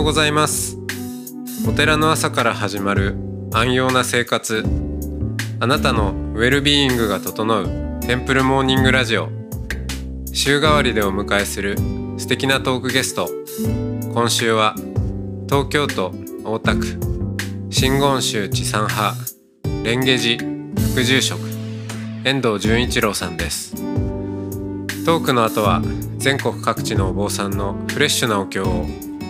[0.00, 0.78] ようございます。
[1.68, 3.16] お寺の朝から始まる
[3.52, 4.64] 安養な生活。
[5.60, 9.28] あなたのウェルビーイングが整うテンプルモーニングラジオ。
[10.32, 11.76] 週替わりでお迎えする
[12.16, 13.28] 素敵なトークゲスト。
[14.14, 14.74] 今週は
[15.46, 16.98] 東京都大田区。
[17.68, 19.14] 真言宗地産派
[19.84, 20.42] 蓮華寺。
[20.94, 21.40] 副住職。
[22.24, 23.74] 遠藤純一郎さんです。
[25.04, 25.82] トークの後は
[26.16, 28.86] 全国各地のお坊さんのフレッシュなお経を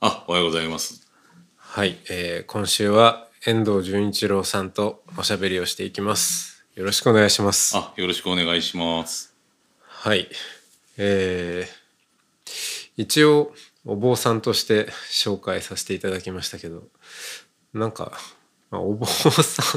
[0.00, 1.06] あ、おはようございます。
[1.56, 9.34] はい、えー今週は遠藤純一郎さんとおしゃべりをしていきますよろしくお願いしますあ、よろしくお願いします。
[9.86, 10.28] はい。
[10.96, 11.80] えー
[12.96, 13.52] 一応
[13.86, 16.82] お坊さんとして紹介させていただきましたけど、
[17.72, 18.12] なんか、
[18.70, 19.28] まあ、お坊さ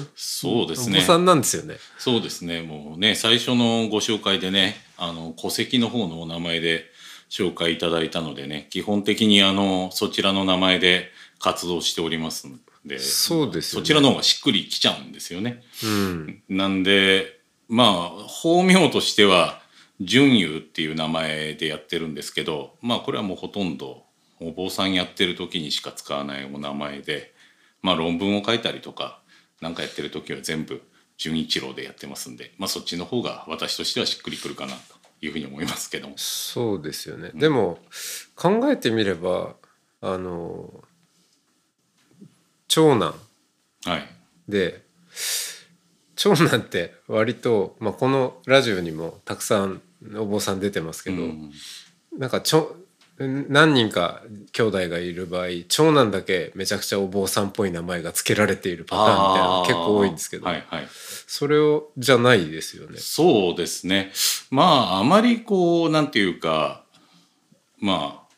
[0.01, 1.07] ん、そうですねお坊。
[1.07, 1.75] さんなんですよね。
[1.97, 2.61] そうですね。
[2.63, 6.85] もうね、最初のご紹介でね、あの、戸籍の方のお名前で
[7.33, 15.63] 紹介いただいたのでね、基本的にあの、そちらの名前で活動しておりますんで、そうですよねそちらの方がしっくりきちゃうんですよね。
[15.83, 16.43] うん。
[16.47, 19.63] なんで、まあ、法名としては、
[19.99, 24.03] 純優っていう名前でやってるんですけど、まあ、これはもうほとんど
[24.39, 27.33] お坊さんやってる時にしか使わないお名前で、
[27.81, 29.21] まあ、論文を書いたりとか、
[29.59, 30.83] なんかやってる時は全部
[31.17, 36.15] 純一郎でやってますんで、まあ、そっちの方が私としてはしっくりくるかなというふうに思いますけども。
[36.17, 37.31] そうですよね。
[37.33, 37.79] でも、
[38.35, 39.55] 考えてみれば、
[40.01, 40.83] あの、
[42.67, 43.15] 長男
[43.85, 44.07] はい。
[44.47, 44.83] で、
[46.15, 49.81] 長男って割と、まあ、このラジオにもたくさん
[50.15, 51.51] お坊さん出てますけど、うん
[52.17, 52.75] なんかちょ
[53.19, 60.87] 何人か兄弟がいる場合長男だけめちゃくちゃお坊さんっぽい名前が付けられているパターンみたいなの結構多いんですけど、はいはい。
[60.89, 62.97] それをじゃないですよね。
[62.97, 64.11] そうですね。
[64.49, 66.83] まあ、あまりこう、なんていうか、
[67.79, 68.33] まあ、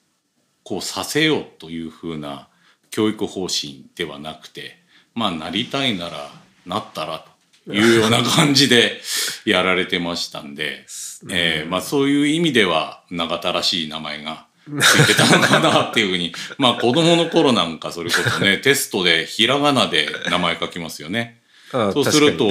[0.64, 2.50] こうさせようというふうな
[2.90, 4.78] 教育方針ではなくて、
[5.14, 6.32] まあ、なりたいなら
[6.66, 7.26] なったら
[7.66, 9.00] というような感じで
[9.46, 10.86] やられてましたんで、
[11.30, 21.42] えーまあ、そういう意味では永田らしい名前がついてたのかなっていうふうに、 まあ、子供の頃なんかそれこそね、 テストでひらがなで名前書きますよね。
[21.72, 22.50] ああそうすると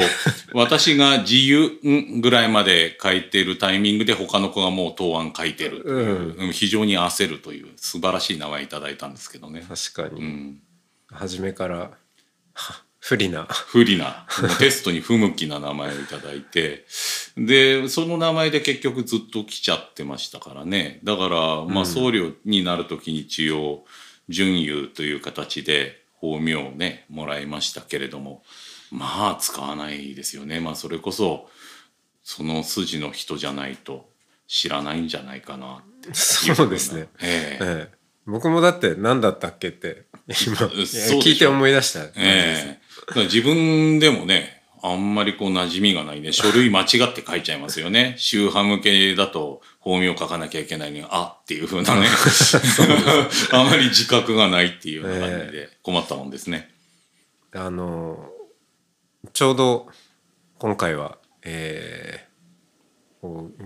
[0.52, 6.52] 私が自由んぐらいまで書いてるタイミングで他の子がもう答案書いてるという、うん。
[6.52, 9.60] 非常に焦るという素晴らしい名前いただいたんですけどね。
[9.60, 9.66] に。
[9.66, 10.60] 確かに、うん、
[11.10, 11.92] 初めから。
[12.54, 13.44] は不利な。
[13.44, 14.26] 不利な。
[14.58, 16.86] テストに不向きな名前をいただいて。
[17.36, 21.00] でその名前で結局ずっと来ちゃってましたからね。
[21.04, 23.84] だからまあ僧侶になる時に一応
[24.30, 28.42] 準優という形で法名をねもらいましたけれども。
[28.90, 30.60] まあ使わないですよね。
[30.60, 31.50] まあそれこそ
[32.22, 34.08] その筋の人じゃないと
[34.46, 37.64] 知らないんじゃないかなってそうですね、ええ。
[37.64, 42.83] ええ、僕もだって何だったっけって今 聞いて思い出したえね、え
[43.16, 46.32] 自分でもね、あんまりこう馴染みがないね。
[46.32, 48.16] 書類間違って書いちゃいますよね。
[48.18, 52.06] 宗派向けだと法名書かなきゃいけないのに、あっていう風なね。
[53.52, 56.70] あまり自覚がないっていうような感じで困ったもんですね。
[57.52, 58.28] あの
[59.32, 59.88] ちょうど
[60.58, 62.34] 今回は、えー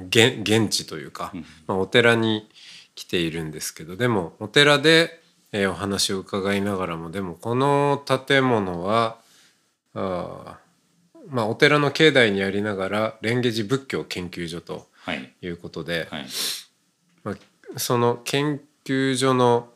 [0.09, 1.33] 現現地というか、
[1.67, 2.49] まあ、お寺に
[2.95, 5.21] 来ているんですけどでもお寺で、
[5.51, 9.19] えーお話を伺いながらもでもこの建物は
[9.99, 15.33] あーまあお寺の境内にありながら蓮華寺仏教研究所とはい。
[15.41, 16.27] いうことで、はい。
[17.25, 19.71] まあ、その研究所の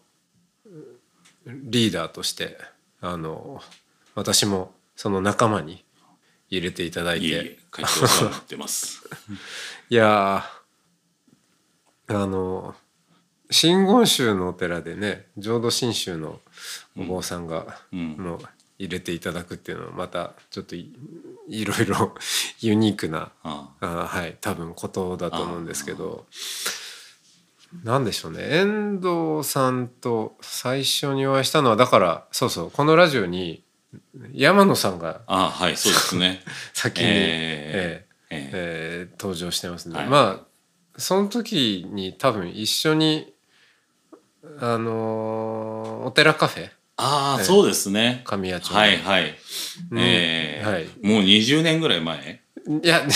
[1.46, 2.58] リーダーとして
[3.00, 3.60] あの
[4.14, 5.84] 私もその仲間に
[6.50, 7.26] 入れていただいて。
[7.26, 7.58] いえ
[9.88, 12.74] い やーあの
[13.50, 16.40] 真言宗のお寺でね浄土真宗の
[16.96, 18.16] お坊さんが、うん。
[18.18, 18.40] もう
[18.82, 20.92] 入れていただくっていうのはまたちょっとい
[21.48, 22.14] いろいろ
[22.60, 26.26] ユニークなああはい多分ことだと思うんですけど。
[27.84, 28.42] なんでしょうね。
[28.50, 33.64] 遠藤さんと最初にお会いしたのはだからそうそうこのラジオに
[34.34, 36.42] 山野さんがあ、はい、そうですね。
[36.74, 40.06] 先に、えええええー登場してますね、はい。
[40.06, 40.46] まあ
[40.98, 43.32] その時に多分一緒に
[44.58, 46.70] あのーお寺カフェ
[47.04, 47.44] ああ、ええ。
[47.44, 48.22] そうですね。
[48.24, 49.34] 神谷町はいはい。
[49.90, 49.98] うん。
[49.98, 50.66] ええ。
[50.66, 50.84] はい。
[51.02, 52.41] もう20年ぐらい前？
[52.82, 53.02] いや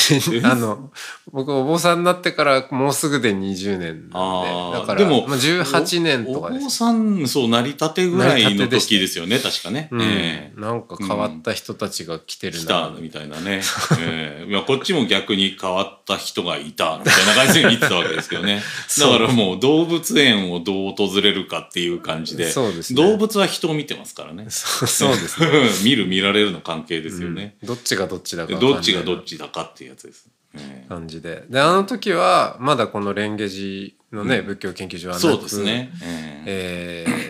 [0.44, 0.90] あの
[1.32, 4.78] 僕お坊さんになってからもうすぐで20年あなんで。
[4.78, 4.80] ー。
[4.80, 9.16] だからでもまあ、18年とかお坊ですさん、そう、成り立てぐらいの時です。
[9.18, 9.88] よね、確かね。
[9.90, 10.02] うん。
[10.02, 10.60] ええ。
[10.60, 13.62] なんか変わった人たちが来てる来な、たみたいなね。
[13.98, 14.50] ええ。
[14.50, 18.62] いやこっちも逆に変わった人がいたみたいな感じで見てたわけですけどね。
[18.98, 23.02] だからもう動物園をどう訪れるかっていう感じで、そうですね。
[23.02, 24.46] 動物は人を見てますからね。
[24.48, 25.48] そうそうですね、
[25.84, 27.56] 見る見られるの関係ですよね。
[27.62, 27.68] うん。
[27.68, 30.28] どっちがどっちだかどっちがどっちだかっていうやつです。
[30.54, 30.88] ええ。
[30.88, 31.44] 感じで。
[31.48, 35.92] であの時はまだこの蓮華寺のね、仏教研究所はなくそうですね。
[36.02, 37.04] ええ。
[37.06, 37.26] えー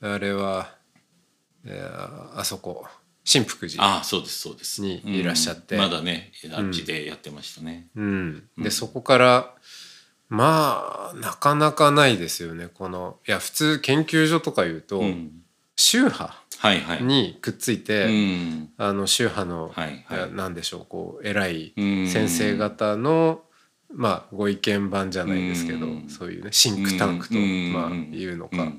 [0.00, 0.76] あれは、
[1.64, 2.86] えーあそこ
[3.24, 4.80] 新福寺ああ、そうです、そうです。
[4.80, 5.74] にいらっしゃって。
[5.74, 5.80] うん。
[5.82, 7.88] まだね、あっちでやってましたね。
[7.94, 9.54] うん、でそこから
[10.28, 12.68] まあなかなかないですよね。
[12.68, 15.42] このいや普通研究所とかいうと、うん。
[15.76, 16.42] 宗派。
[17.00, 18.68] にくっついて、うん。
[18.76, 20.32] あの宗派の、はいはい。
[20.32, 22.08] なんでしょうこう偉いうん。
[22.08, 23.42] 先生方の、
[23.94, 26.08] まあご意見番じゃないですけど、うん。
[26.08, 27.72] そういうねシンクタンクと、うん。
[27.72, 28.72] まあいうのか、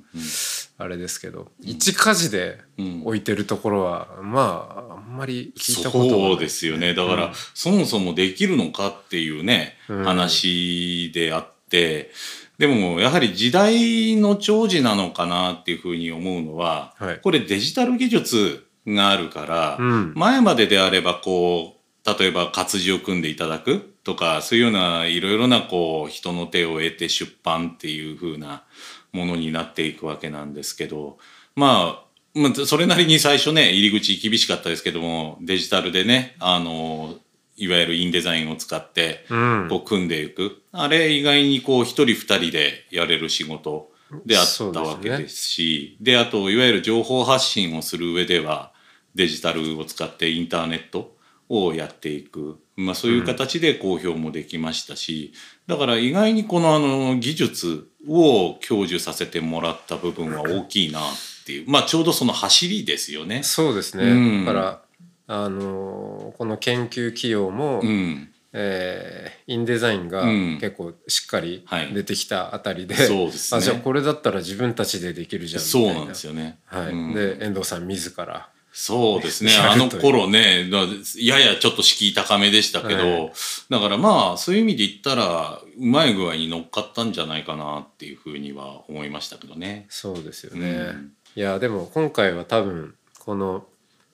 [0.77, 3.01] あれですけど一家事でうん。
[3.05, 6.19] 置いてるところは、まああんまり聞いたことがない。
[6.31, 6.93] そうですよね。
[6.93, 7.31] だから、うん。
[7.53, 10.03] そもそもできるのかっていうね、うん。
[10.03, 17.19] 話であってでもやはり時代の寵児なのかなっていうふうに思うのは、はい。
[17.21, 20.13] これデジタル技術があるから、うん。
[20.15, 21.79] 前までであればこう
[22.19, 28.63] 例えば活字を組んでいただくとかそういうようないろいろなこう人の手を得て出版っていうふうな
[29.11, 31.17] ものになっていくわけなんですけど
[31.55, 37.15] まあまあそれなりに最初ね入り口厳しかったですけどもデジタルでねあの
[37.59, 39.67] いわゆるインデザインを使ってうん。
[39.69, 43.91] こう組んでいく、あれ意外にこう一人二人でやれる仕事
[44.25, 45.97] であったわけですし。
[46.01, 48.71] であといわゆる情報発信をする上では
[49.15, 51.15] デジタルを使ってインターネット
[51.49, 55.33] をやっていく、まあ、そういう形で公表もできましたし、
[55.67, 61.03] だから意外にこのあの技術を享受させてもらった部分は大きいなっ
[61.45, 61.65] ていう。
[61.67, 63.41] まあちょうどその走りですよね。
[63.43, 64.45] そうですね、うん。
[64.45, 64.81] だから
[65.31, 70.57] あのこの研究企業も、うん、えーインデザインがうん。
[70.59, 71.93] 結構しっかりはい。
[71.93, 73.57] 出てきたあたりで、そうですね。
[73.59, 76.59] あじゃあこれだったら自分たちでできるじゃんみたいそうなんですよね。
[76.65, 76.91] はい。
[76.91, 77.13] うん。
[77.13, 78.49] で遠藤さん自ら。
[78.71, 79.51] そうですね。
[79.53, 80.85] やあの頃ね、だ
[81.17, 83.31] ややちょっと敷居高めでしたけど、はい。
[83.69, 89.87] だからまあ、そういう意味で言ったら、うまい具合に乗っかったんじゃないかなっていうふうには思いましたけどね。
[89.89, 91.11] そうですよね、うん。
[91.35, 93.65] いやでも今回は多分この、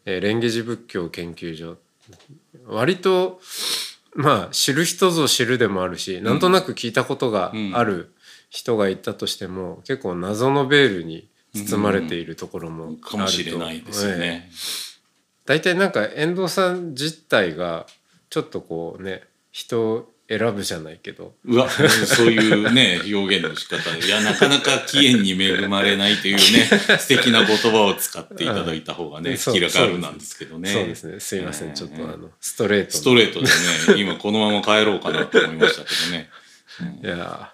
[0.06, 1.78] えー蓮華寺仏教研究所。
[2.68, 3.42] 割と
[4.14, 8.14] まあ知る人ぞ知るでもあるし、なんとなく聞いたことがある
[8.50, 14.20] 人がいたとしても、結構謎のベールに包まれているところもあるとかもしれないですよええ。
[14.20, 14.52] ね。
[15.46, 17.86] 大体なんか遠藤さん自体が
[18.30, 19.24] ちょっとこうね
[19.56, 21.34] 人を選ぶじゃないけど。
[21.46, 26.42] うわ、そういうね、表現の仕方で、いや、なかなか起源に恵まれないというね、
[27.00, 30.74] 素敵な言葉を使っていただいた方がね、気が軽なんですけどね。
[30.74, 31.20] そうですね。
[31.22, 33.52] すいません、ええちょっとあのストレートストレートでね、
[33.96, 36.30] 今このまま帰ろうかなと思いましたけどね。
[37.02, 37.54] いや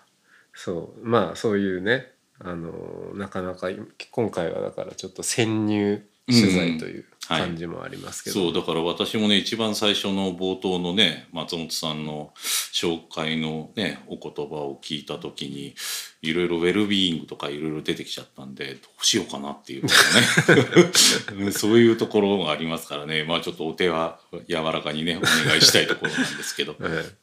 [0.56, 3.70] ーそうまあそういうねあのーなかなか
[4.10, 12.34] 今回はだからちょっと潜入取材というはい感じもありますけど、そうだから私もね一番最初の冒頭のね松本さんの
[12.74, 15.76] 紹介のねお言葉を聞いた時に
[16.22, 21.52] いろいろウェルビーイングとかいろいろ出てきちゃったんでどうしようかなっていうね。
[21.54, 23.24] そういうところがありますからね。
[23.24, 24.20] まあちょっとお手は
[24.50, 26.76] 柔らかにねお願いしたいところなんですけど。
[26.82, 27.16] ええ。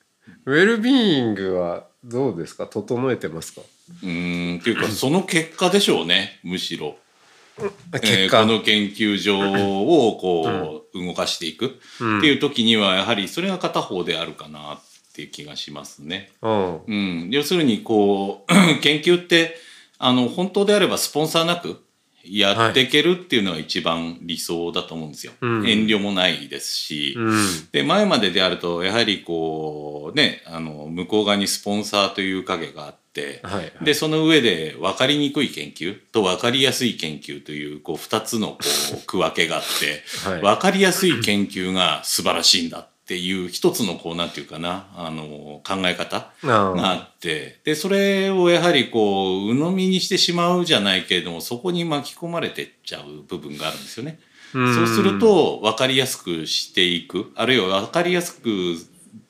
[0.46, 2.66] ウェルビーイングはどうですか？
[2.66, 3.62] 整えてますか？
[4.02, 6.96] うーんっていうかその結果でしょうねむしろ。
[7.92, 11.66] えーこの研究所をこう、動かしていく。
[11.66, 14.78] っていう時にはやはりそれが片方であるかなっ
[15.14, 16.30] ていう気がしますね。
[16.42, 16.80] うん。
[16.86, 16.94] う
[17.26, 19.56] ん、要するにこう 研究って
[19.98, 21.82] あの本当であればスポンサーなく
[22.30, 25.32] やっていけるっていうのが一番理想だと思うんですよ。
[25.40, 32.98] うん遠慮もないですし、うんで前までであるとやはりこうねあの向こう側にスポンサーという影があって。
[33.42, 38.58] はいはいでその上で分かりにくい研究と分かりやすい研究というこう2つのこ
[38.94, 54.18] う区分けがあって、 はい分かりやすい研究が素晴らしいんだっていう一つのこうなんていうかなあの考え方あがあってでそれをやはりこう鵜呑みにしてしまうじゃないけれどもそこに巻き込まれてっちゃう部分があるんですよね。
[54.54, 54.74] うん。
[54.74, 57.32] そうすると分かりやすくしていく。
[57.34, 58.48] あるいは分かりやすく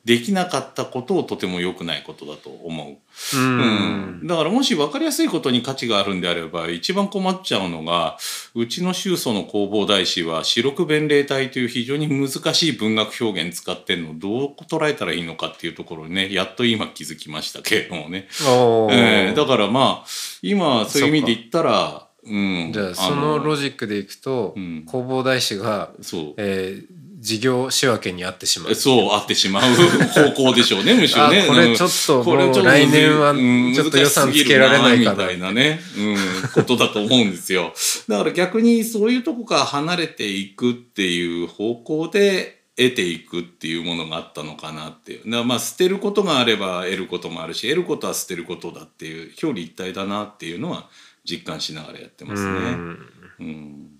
[0.04, 3.36] できなかったことをとても良くないことだと思う。
[3.36, 4.20] ううん。
[4.22, 8.16] ん、だからもし分かりやすいことに価値があるんであれば一番困っちゃうのが
[8.54, 20.06] うちの宗祖の弘法大師は四六弁霊体という非常に難しい文学表現使ってるのをどう捉えたらいいのかっていうところにねやっと今気づきましたけれどもね、えーだからまあ
[20.42, 24.84] 今そういう意味で言ったらうん、じゃあそのロジックでいくとうん。
[24.86, 26.34] 弘法大師が、そう。
[26.36, 28.74] えー事業仕分けにあってしまう。
[28.74, 29.62] そうあってしまう
[30.32, 31.42] 方向でしょうねむしろね。
[31.42, 36.16] あこれちょっとうんこれ来年はうんちょっと予算つけられないかなみたいなね、うん、
[36.54, 37.74] ことだと思うんですよ。
[38.08, 45.30] だから逆にそういうとこから離れていくっていう方向で得ていくっていうものがあったのかなっていう。
[45.30, 50.88] だまあ捨てることがあれば得ることもあるし得ることは捨てることだっていう表裏一体だなっていうのは
[51.28, 52.48] 実感しながらやってますね。
[52.48, 52.98] うん
[53.40, 53.97] うん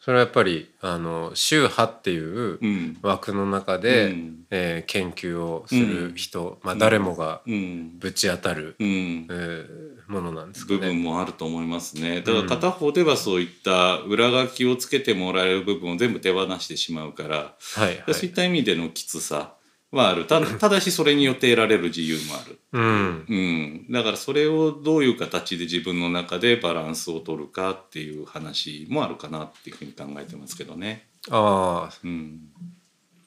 [0.00, 2.98] それはやっぱりあの宗派っていううん。
[3.02, 4.46] 枠の中で、うん。
[4.50, 7.98] えー研究をする人、まあ、誰もがうん。
[7.98, 9.26] ぶち当たる、うん。
[9.30, 10.78] えーものなんですかね。
[10.80, 12.20] 部分もあると思いますね。
[12.22, 18.14] だから片方ではそういった裏書きをつけてもらえる部分を全部手放してしまうから、はいはい。
[18.14, 19.54] そういった意味でのきつさ
[19.92, 20.24] はある。
[20.26, 22.58] たただしそれによって得られる自由もある。
[22.72, 23.26] うん。
[23.28, 31.08] うん、だからそれをどういう形で自分の中でバランスを取るかっていう話もあるかなっていうふうに考えてますけどね。
[31.30, 31.94] ああ。
[32.04, 32.40] うん。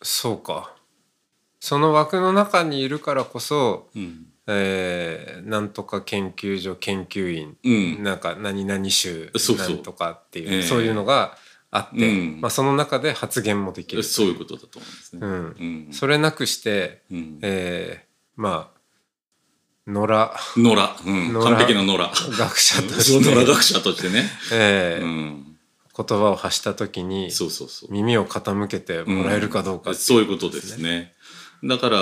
[0.01, 0.73] そうか。
[1.59, 4.27] その枠の中にいるからこそ、うん。
[4.47, 8.03] えーなんとか研究所研究員、うん。
[8.03, 10.61] なんか何々州なんとかっていうええ。
[10.63, 11.37] そういうのが
[11.75, 12.41] あって、うん。
[12.41, 14.03] まあ、その中で発言もできる。
[14.03, 15.19] そういうことだと思いますね。
[15.21, 15.29] うん。
[15.87, 15.93] うん。
[15.93, 17.39] それなくして、うん。
[17.41, 18.79] えーまあ
[19.85, 20.31] 野良。
[20.55, 22.09] 野良、うん、完璧な野良。
[22.37, 24.23] 学者として、野良学者としてね。
[24.53, 25.57] えーうん。
[25.95, 27.91] 言葉を発した時にそうそうそう。
[27.91, 31.13] 耳を傾けてもらえるかどうかってそういうことですね。
[31.63, 31.97] だから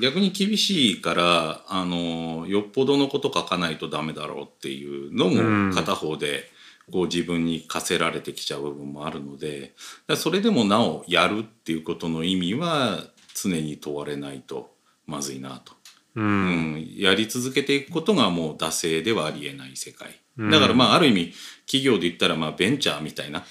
[0.00, 5.68] 逆に厳しいからあのよっぽどのこと書かないとダメだろうっていうのうん。
[5.68, 6.50] も片方で
[6.90, 9.74] こう自分に課せられてきちゃう部分もあるので
[10.16, 13.04] それでもなおやるっていうことの意味は
[13.34, 14.74] 常に問われないと
[15.06, 15.74] まずいなと。
[16.14, 16.74] ううん。
[16.74, 20.20] ん、やり続けていくことがもう惰性ではありえない世界。
[20.36, 20.50] うん。
[20.50, 21.32] だからまあある意味
[21.66, 23.44] 企業で言ったらまあベンチャーみたいな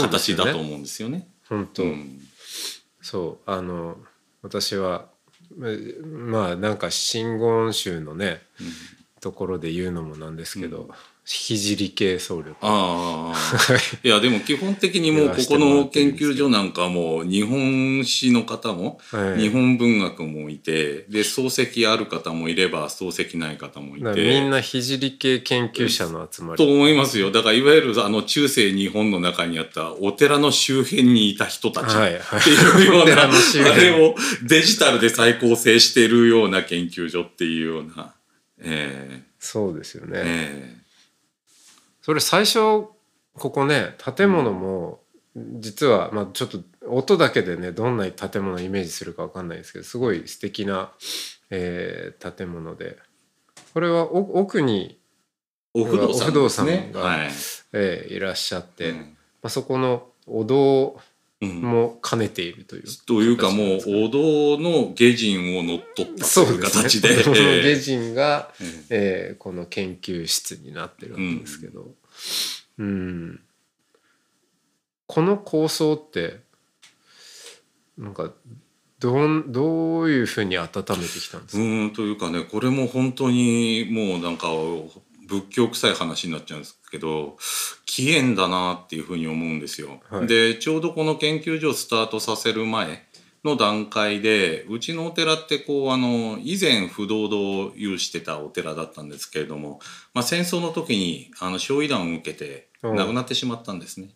[0.00, 1.28] 形だと思うんですよね。
[1.48, 2.20] 本当、うん。
[3.00, 3.50] そう。
[3.50, 3.96] あの
[4.42, 5.06] 私は
[5.64, 8.42] えまあなんか真言宗のね、
[9.26, 10.88] ところで言うのもなんですけど、
[11.24, 11.56] 聖
[11.88, 13.36] 系僧侶ああ
[14.06, 19.40] いやでも基本的にもうここの研究所なんかも日本史の方もはい。
[19.40, 24.48] 日本文学もいてで漱石ある方もいれば漱石ない方もいだからみんて。
[24.48, 24.80] な聖
[25.10, 27.32] 系研究者の集まとり思いますよ。
[27.32, 31.96] だからいわゆるあの中世日本の中にあったお寺の周辺にいた人たち。
[31.96, 32.40] はいはい。
[32.40, 33.70] っていうような、の周辺。
[33.70, 34.14] あれを
[34.44, 38.14] デジタルで再構成しているような研究所っていうような、
[38.60, 40.76] えそうですよね、ーえ。
[42.02, 42.58] それ最初
[43.34, 45.00] ここね建物も
[45.34, 50.92] 実はまあちょっと音だけでねどんな建物をイメージするかわかんないですけどすごい素敵な、
[51.50, 52.98] えー建物で。
[53.74, 56.90] これはお奥に、ーお不動産ね。
[56.94, 57.30] がはい。
[57.72, 59.16] えーいらっしゃって、まうん。
[59.42, 62.84] あ、そこのお堂うんも兼ねているという。
[63.06, 67.08] というかもうお堂の下人を乗っ取ったという形で。
[67.24, 68.86] このえ下え人が、ええ。
[68.90, 71.94] えーこの研究室になってるわけですけど、
[72.78, 73.40] うん。
[75.06, 76.40] この構想って
[77.96, 78.32] なんか
[78.98, 80.84] どんどういうふうに温めて
[81.20, 84.48] きたんですか、うーんというかねこれも本当にもうなんか
[85.26, 87.36] 仏教臭い話になっちゃうんですけど
[87.84, 90.00] 起源だなっていうふうに思うんですよ。
[90.08, 93.04] はいでちょうどこの研究所をスタートさせる前
[93.44, 99.80] の段階でうちのお寺ってこうあの以前不動堂を有してたお寺だったんですけれども、
[100.14, 104.10] まあ、戦争の時にあの焼夷弾を受けてうん亡くなってしまったんですね。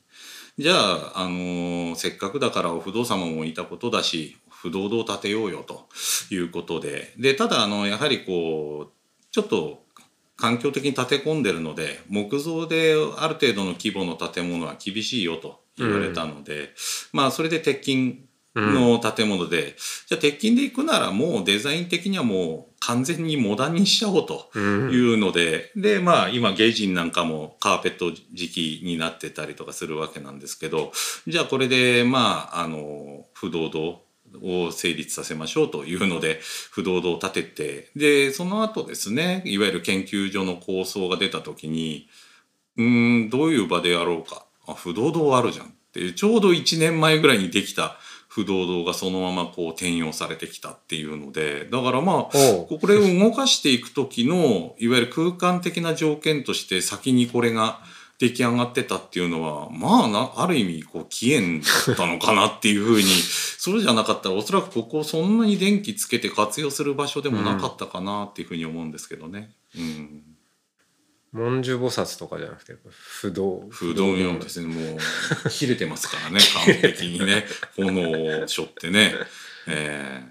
[0.58, 5.88] じゃあ、あのせっかくだからお不動様もいたことだし不動堂を建てようよと
[6.30, 8.92] いうことででただあのやはりこう
[9.30, 9.84] ちょっと
[10.40, 16.70] 環境的に建て込んでるので木造である程度の規模の建物は厳しいよと言われたので、
[17.12, 24.90] まあそれで鉄筋の建物で、じゃあ鉄筋で行くならもうデザイン的にはもう完全にモダンにしちゃおうとうん。
[24.90, 30.92] いうので、でまあ今ゲイジンなんかもカーペット時期になってたりとかするわけなんですけど
[31.26, 34.00] じゃあこれでまああの不動堂
[34.42, 42.08] を成立させましょうというので不動堂を建ててでその後ですねいわゆる研究所の構想が出た時に
[42.76, 47.96] うーんどういう場でやろうかあ不動堂あるじゃんっていうちょうど1年前ぐらいにできた
[48.28, 57.80] 不動堂がそのままこう転用されてきたっていうのでだからまあこれを動かしていく時のいわゆる空間的な条件として先にこれが
[58.20, 63.04] 出来上がってたっていうのはまあなある意味こう起源だったのかなっていうふうに
[63.58, 69.54] それじゃなかったらおそらくここそんなに電気つけて活用する場所でもなかったかなっていうふうに思うんですけどね。
[69.74, 70.22] うん
[71.32, 74.98] 文殊菩薩とかじゃなくて不動不動明王ですねもう
[75.48, 77.46] 切れてますからね完璧にね
[77.76, 79.14] 炎を背負ってね。
[79.68, 80.24] え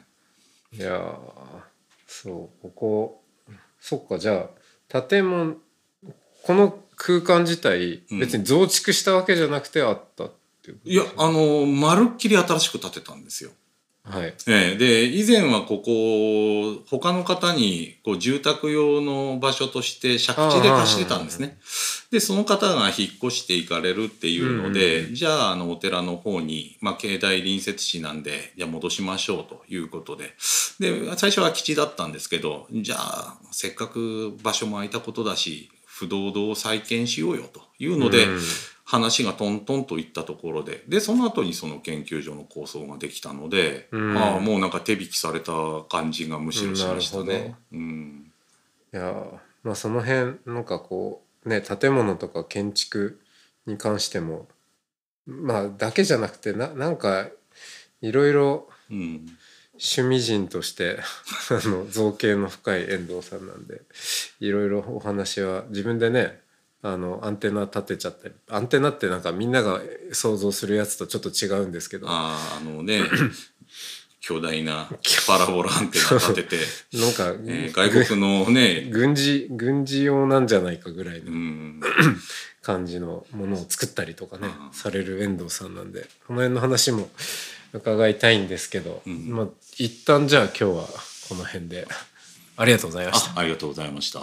[0.73, 1.15] いやー
[2.05, 3.23] そうここ
[3.79, 4.49] そっかじゃ
[4.93, 5.55] あ建物
[6.43, 8.19] この空間自体うん。
[8.19, 13.51] 別に増築したわけじゃなくてあったっていうことーいやあのまるっきり新しく建てたんですよ。
[14.03, 14.33] はい。
[14.47, 21.57] ええ、で以前はここ他の方にこう住宅用の場所として借地で貸してたんですね。
[22.11, 30.33] でその方が引っ越していかれるっていうので、うんじゃああのお寺の方に、まあ、境内隣接地なんでじゃあ戻しましょうということで。
[30.79, 38.39] で最初は空き地だったんですけどじゃあせっかく場所も空いたことだし不動堂を再建しようよというので、うん。
[38.85, 40.83] 話がトントンといったところで。
[40.87, 44.17] でその後にその研究所の構想ができたので、うん。
[44.17, 45.51] ああもうなんか手引きされた
[45.89, 47.55] 感じがむしろしましたね。
[47.71, 48.31] うん。
[48.93, 49.25] いやー
[49.63, 53.19] まあその辺なんかこうね建物とか建築
[53.67, 54.47] に関しても
[55.27, 57.27] まあだけじゃなくてななんか
[58.01, 59.27] いろいろうん
[59.79, 60.99] 趣味人として
[61.49, 63.81] あの造形の深い遠藤さんなんで
[64.39, 66.41] いろいろお話は自分でね
[66.81, 69.81] あのアンテナ立てちゃったりアンテナってなんかみんなが
[70.11, 72.07] 想像するやつとちょっと違うんですけど。
[72.09, 73.03] あああのね
[74.21, 74.87] 巨大な
[75.25, 76.57] パラボラアンテナ立てて、
[76.93, 81.81] なんか、えー外国のね、軍事軍事用なんじゃないかぐらいうのん、
[82.61, 87.09] 感じのものを作ったりとかねうんされる遠藤さんなんでこの辺の話も
[87.73, 90.83] 伺いたいんですけど、うんまあ一旦じゃあ今日は
[91.29, 91.87] この辺で
[92.57, 93.31] ありがとうございました。
[93.31, 94.21] あありがとうございました。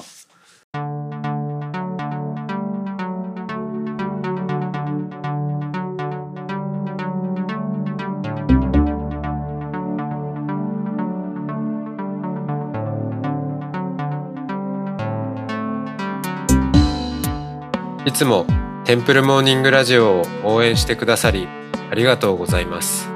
[18.07, 18.47] いつも
[18.85, 21.49] テンプルモーニングラジオを応援してくださり
[21.91, 23.16] ありがとうございます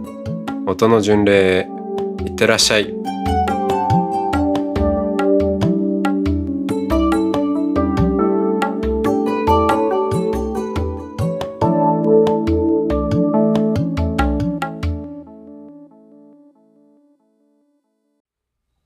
[0.67, 1.67] 音の巡礼へ
[2.23, 2.93] いってらっしゃい。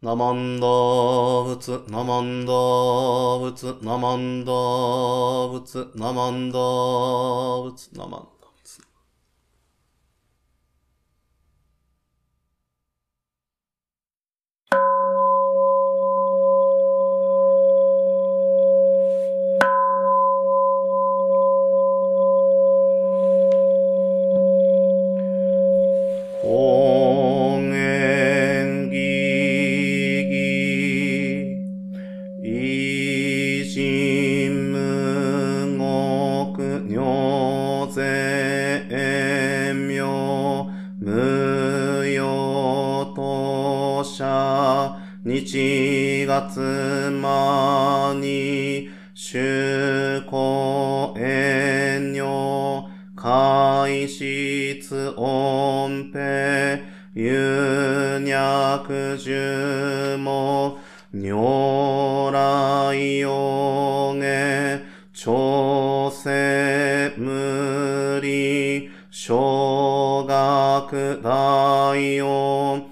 [0.02, 8.28] ナマンダー仏、ナマンダー仏、ナマンダー仏、ナマンダー仏、ナマン。
[8.30, 8.35] ダ
[46.36, 52.84] 日月間に修行遠慮
[53.16, 56.80] 開室音平
[57.14, 60.78] 有脈樹も、
[61.14, 64.82] 如来よげ、
[65.14, 72.85] 調整無理、小学大音、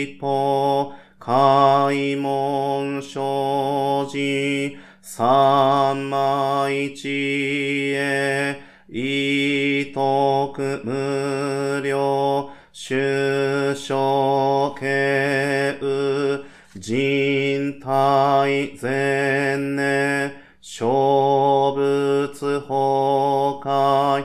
[0.00, 16.44] ジポ、開門生じ、三枚知恵、意徳無料、主所形う、
[16.76, 20.32] 人体前年、
[20.62, 24.24] 小仏崩壊、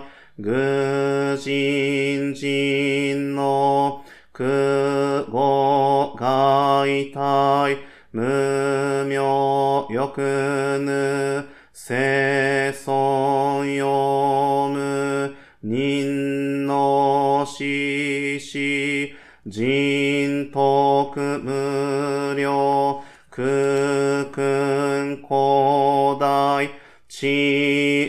[6.85, 7.77] 外体、
[8.11, 19.15] 無名欲ぬ、生存読む、人の死死、
[19.47, 26.69] 人徳無料、空君古代、
[27.09, 27.27] 知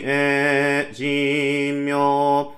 [0.05, 2.56] 恵人名、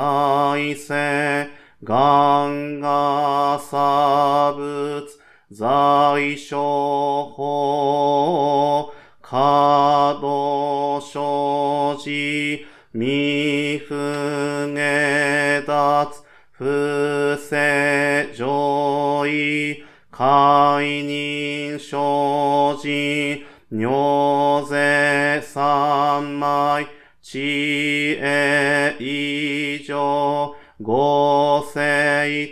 [0.00, 1.50] 道大聖、
[1.84, 5.06] 願が差物、
[5.50, 13.94] 在所法、可動生じ、未不
[14.74, 26.86] 下脱、不正上位、解任生じ、尿税三枚、
[27.32, 27.38] 知
[28.20, 31.80] 恵以上、合成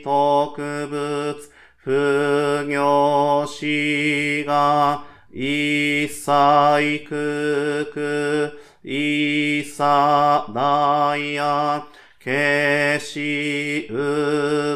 [0.05, 1.37] 特物、
[1.79, 6.31] 不行死が、一切
[7.09, 8.53] 空空、
[8.85, 9.83] 一切
[10.55, 11.83] 大安、
[12.23, 13.95] 消しう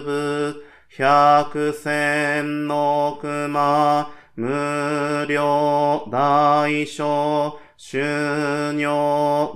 [0.01, 8.87] ぶ、百千の熊、無料大小、収入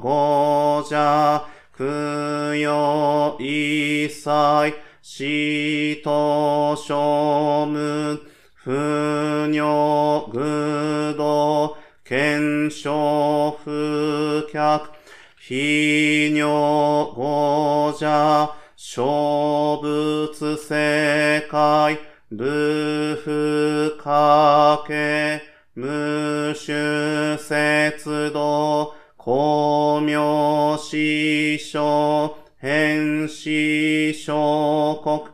[0.01, 1.47] 五者、
[1.79, 1.85] 供
[2.57, 8.21] 養一切、死と書無、
[8.53, 14.91] 不尿愚道、検証不客、
[15.37, 21.97] 非尿五者、小仏世界、
[22.33, 25.46] ルフかけ、
[25.79, 35.27] 無種節道、公明師匠、変死小国、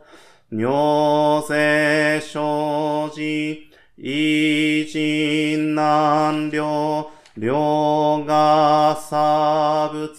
[0.49, 10.09] 尿税生じ、偉人難量、量が差物、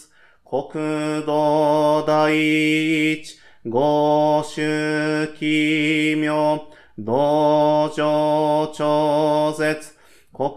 [0.43, 6.67] 国土第一、五種奇妙、
[6.99, 9.93] 道場超絶、
[10.37, 10.51] 国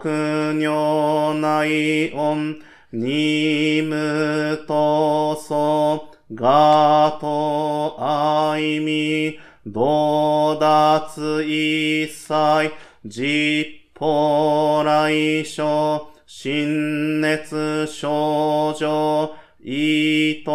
[0.58, 2.60] 尿内音、
[2.92, 12.72] 二無とそ、がと愛み、道脱一切、
[13.06, 20.50] 実法来所、心熱症状、意図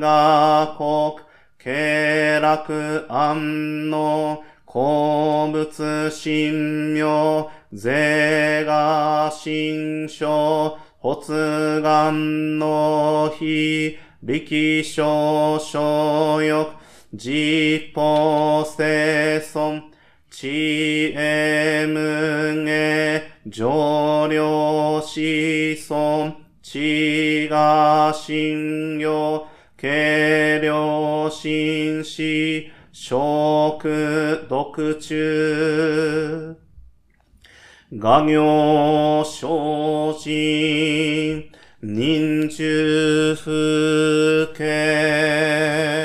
[0.00, 1.26] が国、
[1.58, 16.70] 経絡安の、鉱物神妙、税が神書、発願の日、力少所欲、
[17.14, 19.82] 実法生存、
[20.30, 29.46] 知恵無下、上領子孫、知が信用、
[29.80, 36.45] 軽量心死、食毒中、
[37.88, 45.95] 画行精進、人中風景。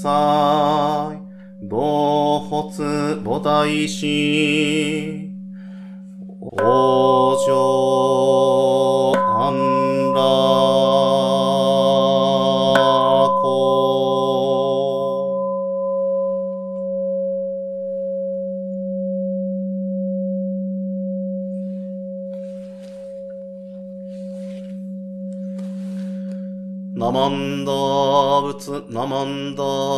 [0.00, 1.12] さ。
[1.62, 5.30] 同発母大師。
[6.40, 9.52] 王女安
[10.14, 10.22] 楽
[13.42, 13.80] 子。
[26.96, 27.72] ナマンダ
[28.42, 29.89] 仏、ナマンダー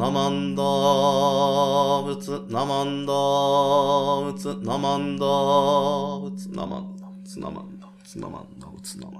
[0.00, 9.19] ナマンダー仏ナマンダー仏ナマンダー仏ナマンダー仏ナマンダー仏ナマンダー仏ナマンダー